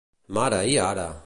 Mare, 0.37 0.63
i 0.73 0.77
ara! 0.89 1.09